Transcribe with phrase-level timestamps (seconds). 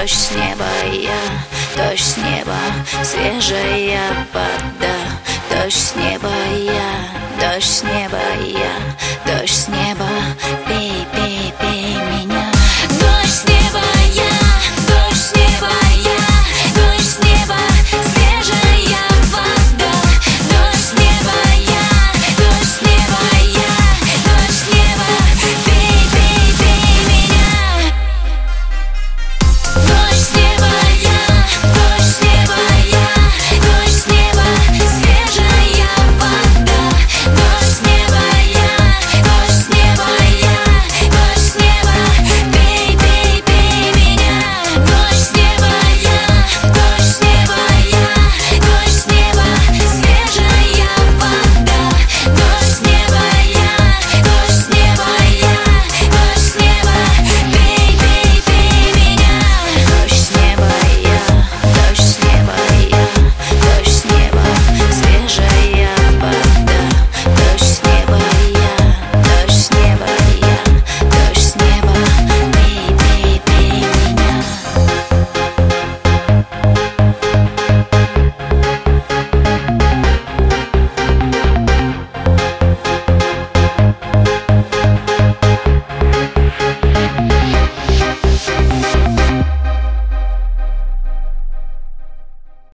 [0.00, 1.10] Дождь с неба я,
[1.76, 2.56] дождь с неба,
[3.02, 3.98] свежая
[4.32, 4.94] вода.
[5.50, 8.70] Дождь с неба я, дождь с неба я,
[9.26, 9.87] дождь с неба.